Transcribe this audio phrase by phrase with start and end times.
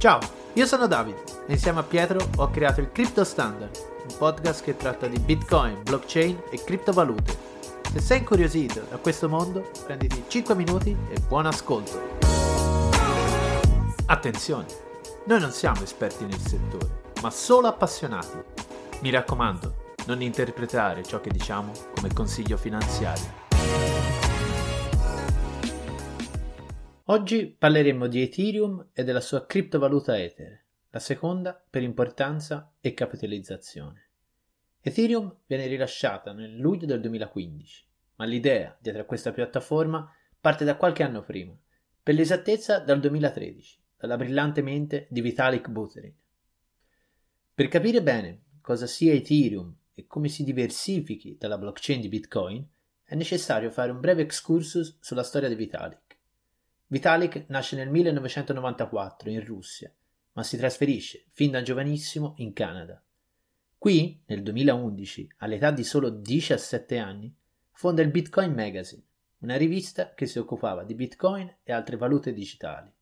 [0.00, 0.18] Ciao,
[0.54, 3.76] io sono Davide e insieme a Pietro ho creato il Crypto Standard,
[4.08, 7.36] un podcast che tratta di Bitcoin, blockchain e criptovalute.
[7.92, 12.00] Se sei incuriosito da questo mondo, prenditi 5 minuti e buon ascolto.
[14.06, 14.64] Attenzione,
[15.24, 18.38] noi non siamo esperti nel settore, ma solo appassionati.
[19.00, 24.19] Mi raccomando, non interpretare ciò che diciamo come consiglio finanziario.
[27.10, 34.10] Oggi parleremo di Ethereum e della sua criptovaluta Ether, la seconda per importanza e capitalizzazione.
[34.80, 37.84] Ethereum viene rilasciata nel luglio del 2015,
[38.14, 40.08] ma l'idea dietro a questa piattaforma
[40.40, 41.52] parte da qualche anno prima,
[42.00, 46.14] per l'esattezza dal 2013, dalla brillante mente di Vitalik Buterin.
[47.52, 52.64] Per capire bene cosa sia Ethereum e come si diversifichi dalla blockchain di Bitcoin,
[53.02, 56.09] è necessario fare un breve excursus sulla storia di Vitalik.
[56.92, 59.94] Vitalik nasce nel 1994 in Russia,
[60.32, 63.00] ma si trasferisce fin da giovanissimo in Canada.
[63.78, 67.32] Qui, nel 2011, all'età di solo 17 anni,
[67.70, 69.04] fonda il Bitcoin Magazine,
[69.38, 72.92] una rivista che si occupava di Bitcoin e altre valute digitali.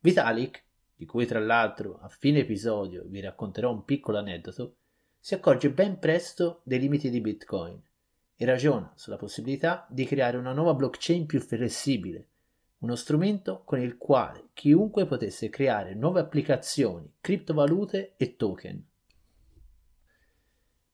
[0.00, 4.76] Vitalik, di cui tra l'altro a fine episodio vi racconterò un piccolo aneddoto,
[5.18, 7.82] si accorge ben presto dei limiti di Bitcoin
[8.36, 12.27] e ragiona sulla possibilità di creare una nuova blockchain più flessibile
[12.78, 18.86] uno strumento con il quale chiunque potesse creare nuove applicazioni, criptovalute e token.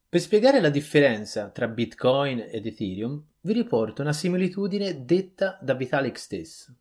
[0.09, 6.17] Per spiegare la differenza tra Bitcoin ed Ethereum, vi riporto una similitudine detta da Vitalik
[6.17, 6.75] stesso.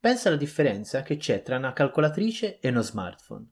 [0.00, 3.46] Pensa alla differenza che c'è tra una calcolatrice e uno smartphone.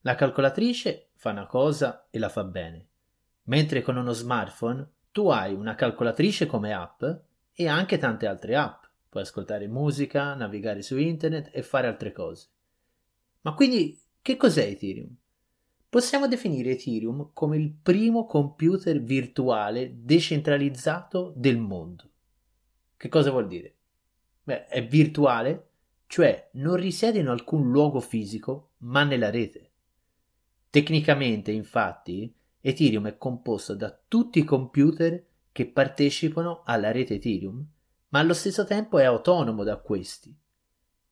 [0.00, 2.88] La calcolatrice fa una cosa e la fa bene,
[3.44, 7.02] mentre con uno smartphone tu hai una calcolatrice come app
[7.52, 8.83] e anche tante altre app
[9.14, 12.48] puoi ascoltare musica, navigare su internet e fare altre cose.
[13.42, 15.14] Ma quindi che cos'è Ethereum?
[15.88, 22.10] Possiamo definire Ethereum come il primo computer virtuale decentralizzato del mondo.
[22.96, 23.76] Che cosa vuol dire?
[24.42, 25.68] Beh, è virtuale,
[26.08, 29.70] cioè non risiede in alcun luogo fisico, ma nella rete.
[30.70, 37.64] Tecnicamente, infatti, Ethereum è composto da tutti i computer che partecipano alla rete Ethereum
[38.14, 40.32] ma allo stesso tempo è autonomo da questi.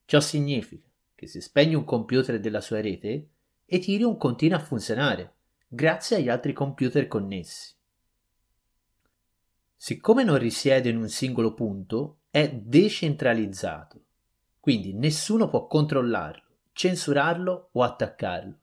[0.05, 0.87] Ciò significa
[1.17, 3.27] che se spegne un computer della sua rete,
[3.67, 5.33] Ethereum continua a funzionare,
[5.67, 7.75] grazie agli altri computer connessi.
[9.75, 14.01] Siccome non risiede in un singolo punto, è decentralizzato,
[14.61, 18.59] quindi nessuno può controllarlo, censurarlo o attaccarlo.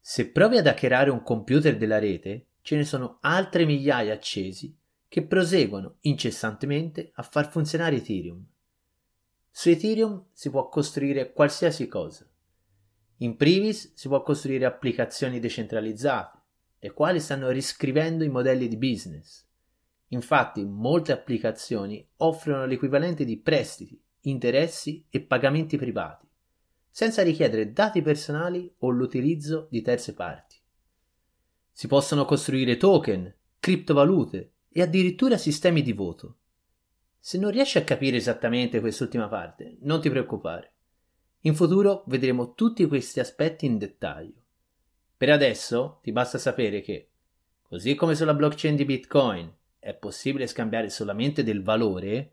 [0.00, 4.76] Se provi ad hackerare un computer della rete, ce ne sono altre migliaia accesi
[5.12, 8.42] che proseguono incessantemente a far funzionare Ethereum.
[9.50, 12.26] Su Ethereum si può costruire qualsiasi cosa.
[13.18, 16.38] In primis si può costruire applicazioni decentralizzate,
[16.78, 19.46] le quali stanno riscrivendo i modelli di business.
[20.08, 26.26] Infatti molte applicazioni offrono l'equivalente di prestiti, interessi e pagamenti privati,
[26.88, 30.56] senza richiedere dati personali o l'utilizzo di terze parti.
[31.70, 33.30] Si possono costruire token,
[33.60, 36.36] criptovalute, e addirittura sistemi di voto.
[37.18, 40.72] Se non riesci a capire esattamente quest'ultima parte, non ti preoccupare.
[41.42, 44.40] In futuro vedremo tutti questi aspetti in dettaglio.
[45.16, 47.10] Per adesso ti basta sapere che,
[47.62, 52.32] così come sulla blockchain di Bitcoin è possibile scambiare solamente del valore,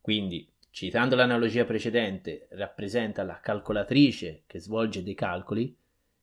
[0.00, 5.74] quindi, citando l'analogia precedente, rappresenta la calcolatrice che svolge dei calcoli,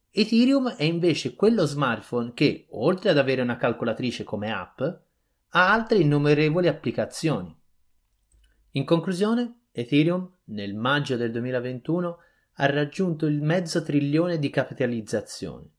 [0.09, 4.81] Ethereum è invece quello smartphone che, oltre ad avere una calcolatrice come app,
[5.57, 7.53] ha altre innumerevoli applicazioni.
[8.71, 12.17] In conclusione, Ethereum nel maggio del 2021
[12.55, 15.69] ha raggiunto il mezzo trilione di capitalizzazione,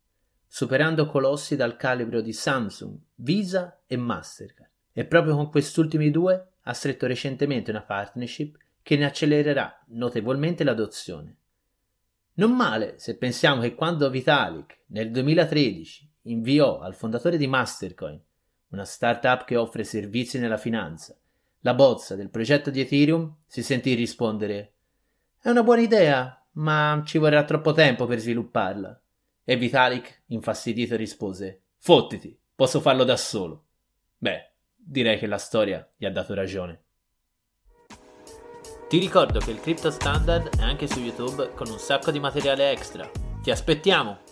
[0.47, 4.71] superando colossi dal calibro di Samsung, Visa e Mastercard.
[4.95, 10.65] E proprio con questi ultimi due ha stretto recentemente una partnership che ne accelererà notevolmente
[10.65, 11.37] l'adozione.
[12.35, 18.19] Non male se pensiamo che quando Vitalik nel 2013 inviò al fondatore di Mastercoin
[18.71, 21.17] una startup che offre servizi nella finanza.
[21.61, 24.73] La bozza del progetto di Ethereum si sentì rispondere
[25.41, 29.01] È una buona idea, ma ci vorrà troppo tempo per svilupparla.
[29.45, 33.65] E Vitalik, infastidito, rispose Fottiti, posso farlo da solo.
[34.19, 36.83] Beh, direi che la storia gli ha dato ragione.
[38.89, 42.71] Ti ricordo che il Crypto Standard è anche su YouTube con un sacco di materiale
[42.71, 43.11] extra.
[43.43, 44.26] Ti aspettiamo!